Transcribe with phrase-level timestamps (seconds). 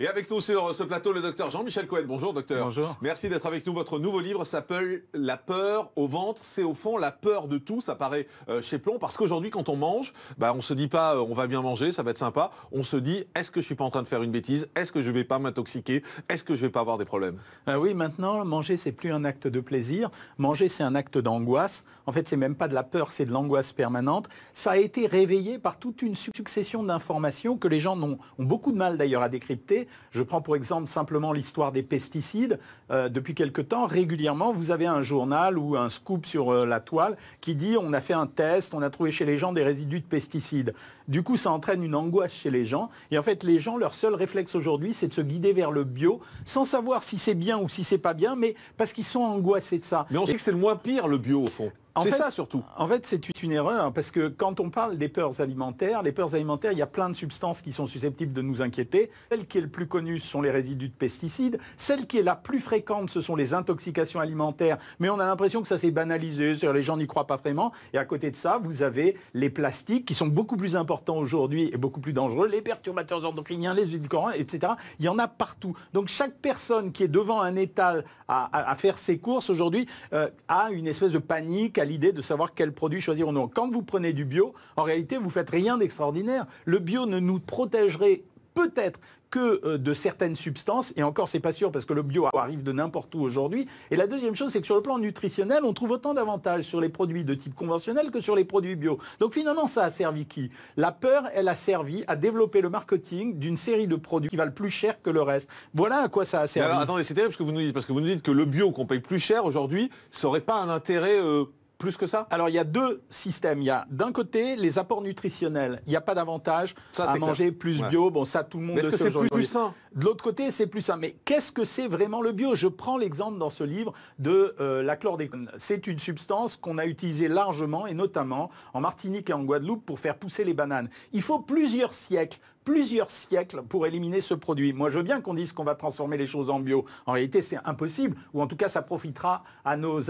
[0.00, 2.02] Et avec nous sur ce plateau, le docteur Jean-Michel Cohen.
[2.08, 2.64] Bonjour docteur.
[2.64, 2.96] Bonjour.
[3.00, 3.72] Merci d'être avec nous.
[3.72, 6.42] Votre nouveau livre s'appelle La peur au ventre.
[6.42, 7.80] C'est au fond la peur de tout.
[7.80, 11.14] Ça paraît euh, chez Plomb parce qu'aujourd'hui, quand on mange, bah, on se dit pas
[11.14, 12.50] euh, on va bien manger, ça va être sympa.
[12.72, 14.68] On se dit est-ce que je suis pas en train de faire une bêtise?
[14.74, 16.02] Est-ce que je vais pas m'intoxiquer?
[16.28, 17.38] Est-ce que je vais pas avoir des problèmes?
[17.68, 20.10] Euh, oui, maintenant, manger, c'est plus un acte de plaisir.
[20.38, 21.84] Manger, c'est un acte d'angoisse.
[22.06, 24.28] En fait, c'est même pas de la peur, c'est de l'angoisse permanente.
[24.54, 28.72] Ça a été réveillé par toute une succession d'informations que les gens ont, ont beaucoup
[28.72, 29.83] de mal d'ailleurs à décrypter.
[30.10, 32.58] Je prends pour exemple simplement l'histoire des pesticides.
[32.90, 36.80] Euh, depuis quelque temps, régulièrement, vous avez un journal ou un scoop sur euh, la
[36.80, 39.62] toile qui dit on a fait un test, on a trouvé chez les gens des
[39.62, 40.74] résidus de pesticides.
[41.08, 42.90] Du coup, ça entraîne une angoisse chez les gens.
[43.10, 45.84] Et en fait, les gens, leur seul réflexe aujourd'hui, c'est de se guider vers le
[45.84, 49.20] bio, sans savoir si c'est bien ou si c'est pas bien, mais parce qu'ils sont
[49.20, 50.06] angoissés de ça.
[50.10, 51.70] Mais on sait que c'est le moins pire le bio au fond.
[51.96, 52.64] En C'est fait- ça surtout.
[52.76, 56.34] En fait, c'est une erreur parce que quand on parle des peurs alimentaires, les peurs
[56.34, 59.10] alimentaires, il y a plein de substances qui sont susceptibles de nous inquiéter.
[59.30, 61.58] Celle qui est le plus connue, ce sont les résidus de pesticides.
[61.76, 64.78] Celle qui est la plus fréquente, ce sont les intoxications alimentaires.
[64.98, 67.72] Mais on a l'impression que ça s'est banalisé, les gens n'y croient pas vraiment.
[67.92, 71.70] Et à côté de ça, vous avez les plastiques qui sont beaucoup plus importants aujourd'hui
[71.72, 74.72] et beaucoup plus dangereux, les perturbateurs endocriniens, les édulcorants, etc.
[74.98, 75.76] Il y en a partout.
[75.92, 79.86] Donc chaque personne qui est devant un étal à, à- à faire ses courses aujourd'hui
[80.12, 83.46] euh, a une espèce de panique à l'idée de savoir quel produit choisir ou non.
[83.46, 86.46] Quand vous prenez du bio, en réalité, vous faites rien d'extraordinaire.
[86.64, 88.22] Le bio ne nous protégerait
[88.54, 92.28] peut-être que euh, de certaines substances, et encore c'est pas sûr parce que le bio
[92.32, 93.66] arrive de n'importe où aujourd'hui.
[93.90, 96.80] Et la deuxième chose, c'est que sur le plan nutritionnel, on trouve autant d'avantages sur
[96.80, 98.98] les produits de type conventionnel que sur les produits bio.
[99.18, 100.50] Donc finalement, ça a servi qui?
[100.76, 104.52] La peur, elle a servi à développer le marketing d'une série de produits qui valent
[104.52, 105.50] plus cher que le reste.
[105.74, 106.70] Voilà à quoi ça a servi.
[106.70, 108.30] alors, attendez, c'est terrible ce que vous nous dites parce que vous nous dites que
[108.30, 111.46] le bio qu'on paye plus cher aujourd'hui, ça aurait pas un intérêt euh,
[111.84, 113.60] plus que ça Alors il y a deux systèmes.
[113.60, 115.82] Il y a d'un côté les apports nutritionnels.
[115.86, 117.88] Il n'y a pas d'avantage à manger plus Ouais.
[117.88, 118.10] bio.
[118.10, 120.66] Bon, ça tout le monde Mais est-ce que c'est plus, sain De l'autre côté, c'est
[120.66, 120.96] plus ça.
[120.96, 122.54] Mais qu'est-ce que c'est vraiment le bio?
[122.54, 125.50] Je prends l'exemple dans ce livre de euh, la chlordécone.
[125.58, 129.98] C'est une substance qu'on a utilisée largement et notamment en Martinique et en Guadeloupe pour
[129.98, 130.88] faire pousser les bananes.
[131.12, 134.72] Il faut plusieurs siècles plusieurs siècles pour éliminer ce produit.
[134.72, 136.84] Moi, je veux bien qu'on dise qu'on va transformer les choses en bio.
[137.06, 140.00] En réalité, c'est impossible, ou en tout cas, ça profitera à nos,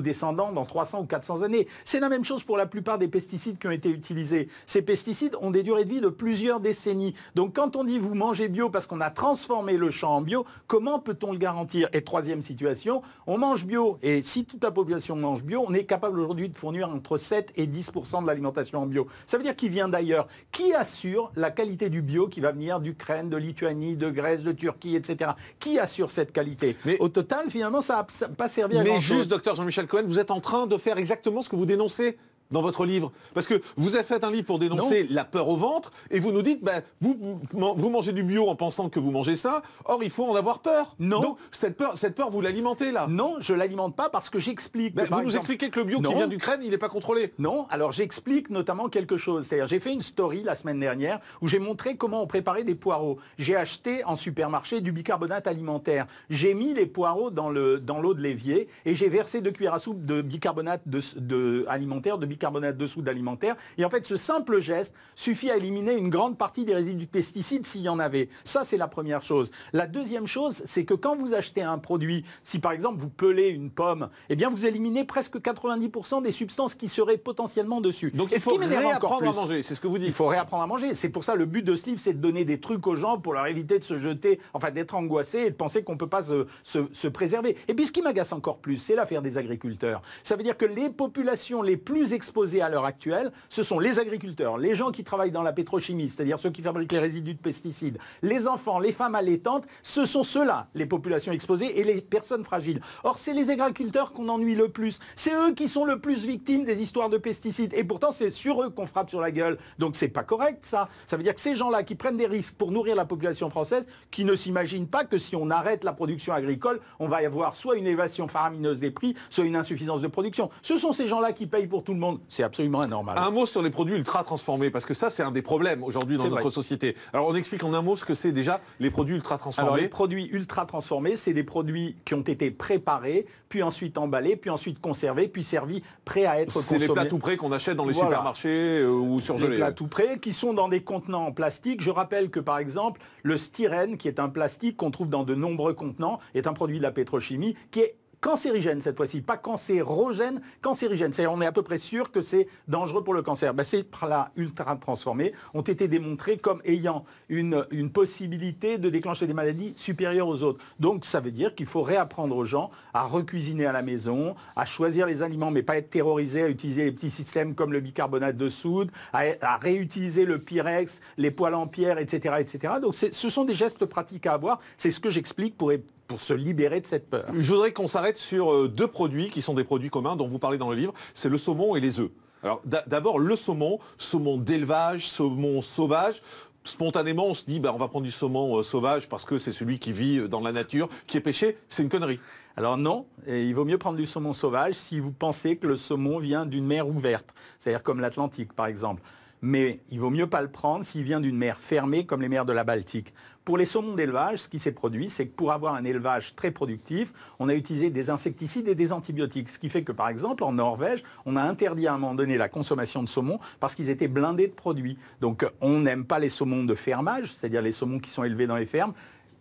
[0.00, 1.66] descendants dans 300 ou 400 années.
[1.84, 4.48] C'est la même chose pour la plupart des pesticides qui ont été utilisés.
[4.66, 7.14] Ces pesticides ont des durées de vie de plusieurs décennies.
[7.34, 10.44] Donc, quand on dit vous mangez bio parce qu'on a transformé le champ en bio,
[10.66, 11.88] comment peut-on le garantir?
[11.92, 15.84] Et troisième situation, on mange bio, et si toute la population mange bio, on est
[15.84, 19.06] capable aujourd'hui de fournir entre 7 et 10% de l'alimentation en bio.
[19.26, 20.28] Ça veut dire qu'il vient d'ailleurs.
[20.52, 24.52] Qui assure la qualité du bio qui va venir d'Ukraine, de Lituanie, de Grèce, de
[24.52, 25.32] Turquie, etc.
[25.58, 26.76] Qui assure cette qualité?
[26.84, 29.16] Mais- Au total, finalement, ça n'a pas servi à Mais grand-chose.
[29.18, 32.18] juste, docteur Jean-Michel Cohen, vous êtes en train de faire exactement ce que vous dénoncez
[32.50, 33.12] dans votre livre.
[33.34, 36.32] Parce que vous avez fait un livre pour dénoncer la peur au ventre, et vous
[36.32, 40.02] nous dites, ben, vous, vous mangez du bio en pensant que vous mangez ça, or
[40.02, 40.94] il faut en avoir peur.
[40.98, 41.20] Non.
[41.20, 43.06] Donc cette peur, cette peur vous l'alimentez là.
[43.08, 44.94] Non, je l'alimente pas parce que j'explique.
[44.94, 46.08] Ben, vous nous expliquez que le bio Non.
[46.10, 47.34] qui vient d'Ukraine, il n'est pas contrôlé.
[47.38, 49.46] Non, alors j'explique notamment quelque chose.
[49.46, 52.74] C'est-à-dire, j'ai fait une story la semaine dernière où j'ai montré comment on préparait des
[52.74, 53.18] poireaux.
[53.38, 56.06] J'ai acheté en supermarché du bicarbonate alimentaire.
[56.30, 59.74] J'ai mis les poireaux dans le dans l'eau de l'évier et j'ai versé deux cuillères
[59.74, 63.56] à soupe de bicarbonate de, de- alimentaire, de bicarbonate de soude alimentaire.
[63.76, 67.10] Et en fait, ce simple geste suffit à éliminer une grande partie des résidus de
[67.10, 68.28] pesticides s'il y en avait.
[68.44, 69.50] Ça, c'est la première chose.
[69.72, 73.48] La deuxième chose, c'est que quand vous achetez un produit, si par exemple vous pelez
[73.48, 78.10] une pomme, eh bien vous éliminez presque 90% des substances qui seraient potentiellement dessus.
[78.12, 80.14] Donc il ce faut qui encore réapprendre à manger, c'est ce que vous il dites.
[80.14, 80.94] faut réapprendre à manger.
[80.94, 83.18] C'est pour ça le but de ce livre, c'est de donner des trucs aux gens
[83.18, 86.06] pour leur éviter de se jeter, enfin d'être angoissés et de penser qu'on ne peut
[86.08, 87.56] pas se, se- se préserver.
[87.68, 90.02] Et puis ce qui m'agace encore plus, c'est l'affaire des agriculteurs.
[90.22, 92.27] Ça veut dire que les populations les plus exposées
[92.60, 96.38] à l'heure actuelle, ce sont les agriculteurs, les gens qui travaillent dans la pétrochimie, c'est-à-dire
[96.38, 100.68] ceux qui fabriquent les résidus de pesticides, les enfants, les femmes allaitantes, ce sont ceux-là,
[100.74, 102.80] les populations exposées et les personnes fragiles.
[103.02, 105.00] Or, c'est les agriculteurs qu'on ennuie le plus.
[105.16, 107.72] C'est eux qui sont le plus victimes des histoires de pesticides.
[107.74, 109.58] Et pourtant, c'est sur eux qu'on frappe sur la gueule.
[109.78, 110.88] Donc, c'est pas correct, ça.
[111.06, 113.86] Ça veut dire que ces gens-là qui prennent des risques pour nourrir la population française,
[114.10, 117.54] qui ne s'imaginent pas que si on arrête la production agricole, on va y avoir
[117.54, 120.50] soit une élévation faramineuse des prix, soit une insuffisance de production.
[120.62, 122.17] Ce sont ces gens-là qui payent pour tout le monde.
[122.28, 123.16] C'est absolument anormal.
[123.18, 126.16] Un mot sur les produits ultra transformés, parce que ça c'est un des problèmes aujourd'hui
[126.16, 126.50] dans C'est notre vrai.
[126.50, 126.96] société.
[127.12, 129.80] Alors on explique en un mot ce que c'est déjà les produits ultra Alors transformés.
[129.82, 134.50] les produits ultra transformés, c'est des produits qui ont été préparés, puis ensuite emballés, puis
[134.50, 136.80] ensuite conservés, puis servis, prêts à être c'est consommés.
[136.86, 138.08] les plats tout prêts qu'on achète dans les Voilà.
[138.10, 139.56] supermarchés euh, ou Les surgelés.
[139.56, 141.80] plats tout prêts qui sont dans des contenants en plastique.
[141.82, 145.34] Je rappelle que par exemple, le styrène, qui est un plastique qu'on trouve dans de
[145.34, 150.40] nombreux contenants, est un produit de la pétrochimie qui est cancérigène cette fois-ci, pas cancérogène,
[150.60, 151.12] cancérigène.
[151.12, 153.54] C'est-à-dire on est à peu près sûr que c'est dangereux pour le cancer.
[153.54, 159.34] Ben, ces plats ultra transformés ont été démontrés comme ayant une, possibilité de déclencher des
[159.34, 160.62] maladies supérieures aux autres.
[160.78, 164.66] Donc ça veut dire qu'il faut réapprendre aux gens à recuisiner à la maison, à
[164.66, 168.36] choisir les aliments, mais pas être terrorisés, à utiliser les petits systèmes comme le bicarbonate
[168.36, 172.74] de soude, à, réutiliser le Pyrex, les poêles en pierre, etc.
[172.82, 174.60] Donc ce sont des gestes pratiques à avoir.
[174.76, 175.72] C'est ce que j'explique pour
[176.08, 177.26] pour se libérer de cette peur.
[177.38, 180.38] Je voudrais qu'on s'arrête sur euh, deux produits qui sont des produits communs dont vous
[180.38, 182.10] parlez dans le livre, c'est le saumon et les œufs.
[182.42, 186.22] Alors d'abord le saumon, saumon d'élevage, saumon sauvage.
[186.64, 189.52] Spontanément, on se dit, bah, on va prendre du saumon euh, sauvage parce que c'est
[189.52, 191.58] celui qui vit euh, dans la nature, qui est pêché.
[191.68, 192.20] C'est une connerie.
[192.56, 196.18] Alors non, il vaut mieux prendre du saumon sauvage si vous pensez que le saumon
[196.18, 199.00] vient d'une mer ouverte, c'est-à-dire comme l'Atlantique par exemple
[199.42, 202.44] mais il vaut mieux pas le prendre s'il vient d'une mer fermée comme les mers
[202.44, 203.14] de la Baltique.
[203.48, 206.50] Pour les saumons d'élevage, ce qui s'est produit, c'est que pour avoir un élevage très
[206.50, 209.48] productif, on a utilisé des insecticides et des antibiotiques.
[209.48, 212.36] Ce qui fait que, par exemple, en Norvège, on a interdit à un moment donné
[212.36, 214.98] la consommation de saumon parce qu'ils étaient blindés de produits.
[215.22, 218.58] Donc, on n'aime pas les saumons de fermage, c'est-à-dire les saumons qui sont élevés dans
[218.58, 218.92] les fermes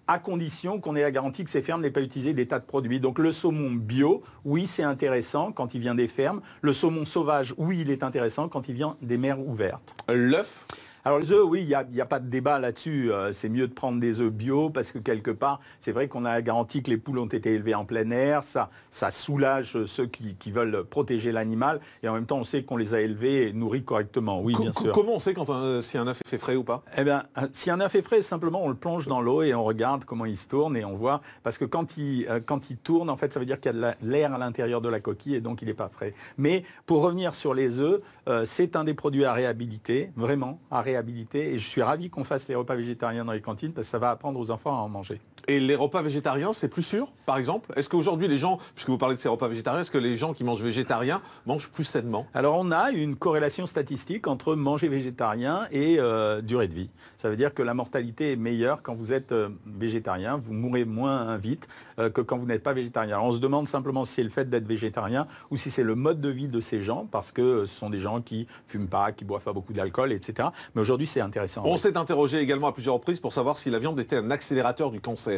[0.08, 2.66] à condition qu'on ait la garantie que ces fermes n'aient pas utilisé des tas de
[2.66, 3.02] produits.
[3.02, 6.40] Donc le saumon bio, oui, c'est intéressant quand il vient des fermes.
[6.62, 9.98] Le saumon sauvage, oui, il est intéressant quand il vient des mers ouvertes.
[10.08, 10.66] L'œuf?
[11.08, 13.14] Alors les œufs, oui, il n'y a, pas de débat là-dessus.
[13.14, 16.26] Euh, c'est mieux de prendre des œufs bio parce que quelque part, c'est vrai qu'on
[16.26, 18.44] a garanti que les poules ont été élevées en plein air.
[18.44, 21.80] Ça, ça soulage ceux qui, veulent protéger l'animal.
[22.04, 24.42] Et en même temps, on sait qu'on les a élevés et nourris correctement.
[24.42, 24.92] Oui, bien sûr.
[24.92, 25.46] Comment on sait quand
[25.82, 26.84] si un œuf est frais ou pas?
[26.98, 29.54] Eh bien, euh, si un œuf est frais, simplement on le plonge dans l'eau et
[29.54, 31.22] on regarde comment il se tourne et on voit.
[31.42, 33.82] Parce que quand il, euh, quand il tourne, en fait, ça veut dire qu'il y
[33.82, 36.14] a de l'air à l'intérieur de la coquille et donc il n'est pas frais.
[36.38, 38.02] Mais pour revenir sur les œufs,
[38.46, 41.54] c'est un des produits à réhabiliter, vraiment à réhabiliter.
[41.54, 43.92] Et je suis suis ravi qu'on fasse les repas végétariens dans les cantines parce que
[43.92, 45.22] ça va apprendre aux enfants à en manger.
[45.50, 47.72] Et les repas végétariens, c'est plus sûr, par exemple?
[47.78, 50.34] Est-ce qu'aujourd'hui, les gens, puisque vous parlez de ces repas végétariens, est-ce que les gens
[50.34, 52.28] qui mangent végétarien mangent plus sainement?
[52.34, 56.90] Alors, on a une corrélation statistique entre manger végétarien et euh, durée de vie.
[57.16, 60.84] Ça veut dire que la mortalité est meilleure quand vous êtes euh, végétarien, vous mourrez
[60.84, 63.18] moins vite euh, que quand vous n'êtes pas végétarien.
[63.22, 66.20] on se demande simplement si c'est le fait d'être végétarien ou si c'est le mode
[66.20, 69.24] de vie de ces gens, parce que ce sont des gens qui fument pas, qui
[69.24, 70.50] boivent pas beaucoup d'alcool, etc.
[70.76, 71.62] Mais aujourd'hui, c'est intéressant.
[71.64, 74.92] On s'est interrogé également à plusieurs reprises pour savoir si la viande était un accélérateur
[74.92, 75.37] du cancer.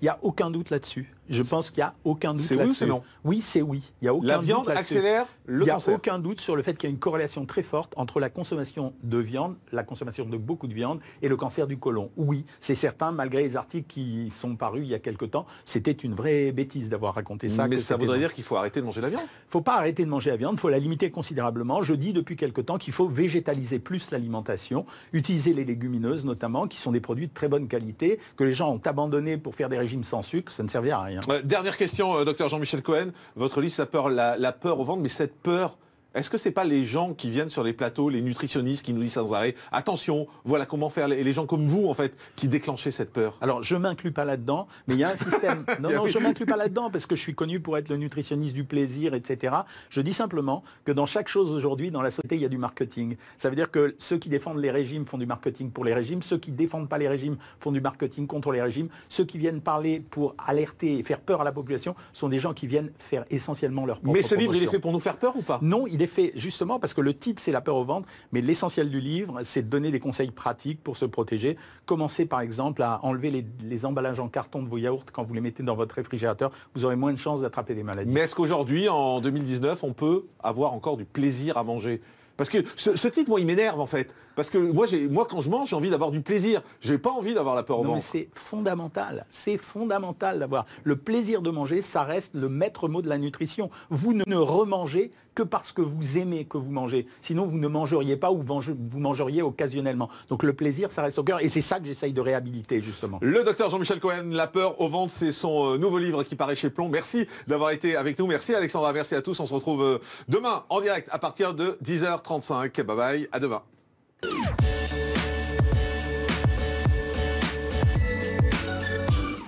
[0.00, 1.12] Il n'y a aucun doute là-dessus.
[1.28, 2.74] Je pense qu'il n'y a aucun doute là-dessus.
[2.74, 3.82] C'est oui ou non Oui, c'est oui.
[4.00, 5.62] Il y a aucun La viande accélère le.
[5.62, 7.92] Il n'y a aucun doute sur le fait qu'il y a une corrélation très forte
[7.96, 11.78] entre la consommation de viande, la consommation de beaucoup de viande et le cancer du
[11.78, 12.10] côlon.
[12.16, 15.92] Oui, c'est certain, malgré les articles qui sont parus il y a quelque temps, c'était
[15.92, 17.68] une vraie bêtise d'avoir raconté ça.
[17.68, 19.76] Mais ça voudrait dire qu'il faut arrêter de manger la viande Il ne faut pas
[19.76, 21.82] arrêter de manger la viande, il faut la limiter considérablement.
[21.82, 26.78] Je dis depuis quelque temps qu'il faut végétaliser plus l'alimentation, utiliser les légumineuses notamment, qui
[26.78, 29.78] sont des produits de très bonne qualité, que les gens ont abandonné pour faire des
[29.78, 31.17] régimes sans sucre, ça ne servait à rien.
[31.28, 33.08] Euh, dernière question, euh, docteur Jean-Michel Cohen.
[33.36, 35.78] Votre livre, ça peur, la peur au ventre, mais cette peur
[36.14, 38.94] est-ce que ce n'est pas les gens qui viennent sur les plateaux, les nutritionnistes qui
[38.94, 42.14] nous disent sans arrêt, attention, voilà comment faire, et les gens comme vous, en fait,
[42.34, 43.36] qui déclenchaient cette peur?
[43.42, 45.64] Alors, je ne m'inclus pas là-dedans, mais il y a un système.
[45.80, 47.96] Non, non, je ne m'inclus pas là-dedans parce que je suis connu pour être le
[47.96, 49.54] nutritionniste du plaisir, etc.
[49.90, 52.58] Je dis simplement que dans chaque chose aujourd'hui, dans la société, il y a du
[52.58, 53.16] marketing.
[53.36, 56.22] Ça veut dire que ceux qui défendent les régimes font du marketing pour les régimes,
[56.22, 59.38] ceux qui ne défendent pas les régimes font du marketing contre les régimes, ceux qui
[59.38, 62.90] viennent parler pour alerter et faire peur à la population sont des gens qui viennent
[62.98, 65.42] faire essentiellement leur propre Mais ce livre, il est fait pour nous faire peur ou
[65.42, 65.60] pas?
[65.62, 68.40] Non, il est fait justement parce que le titre, c'est la peur au ventre, mais
[68.40, 71.56] l'essentiel du livre, c'est de donner des conseils pratiques pour se protéger.
[71.86, 75.40] Commencez par exemple à enlever les, emballages en carton de vos yaourts quand vous les
[75.40, 76.50] mettez dans votre réfrigérateur.
[76.74, 78.12] Vous aurez moins de chances d'attraper des maladies.
[78.12, 82.00] Mais est-ce qu'aujourd'hui, en 2019, on peut avoir encore du plaisir à manger?
[82.38, 84.14] Parce que ce, titre, moi, il m'énerve en fait.
[84.36, 86.62] Parce que moi, moi quand je mange, j'ai envie d'avoir du plaisir.
[86.80, 87.96] Je n'ai pas envie d'avoir la peur au non, ventre.
[88.12, 89.26] Mais c'est fondamental.
[89.28, 91.82] C'est fondamental d'avoir le plaisir de manger.
[91.82, 93.70] Ça reste le maître mot de la nutrition.
[93.90, 97.06] Vous ne remangez que parce que vous aimez que vous mangez.
[97.20, 100.08] Sinon, vous ne mangeriez pas ou vous mangeriez occasionnellement.
[100.28, 101.40] Donc le plaisir, ça reste au cœur.
[101.40, 103.20] Et c'est ça que j'essaye de réhabiliter, justement.
[103.22, 106.56] Le docteur Jean-Michel Cohen, La peur au ventre, c'est son euh, nouveau livre qui paraît
[106.56, 106.88] chez Plomb.
[106.88, 108.26] Merci d'avoir été avec nous.
[108.26, 109.38] Merci Alexandra, merci à tous.
[109.38, 112.82] On se retrouve euh, demain en direct à partir de 10h35.
[112.82, 113.62] Bye bye, à demain.